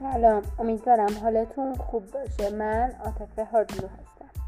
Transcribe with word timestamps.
سلام. 0.00 0.42
امیدوارم 0.58 1.18
حالتون 1.22 1.76
خوب 1.76 2.10
باشه. 2.10 2.50
من 2.50 2.92
عاطفه 3.04 3.44
هادلو 3.44 3.88
هستم. 3.88 4.39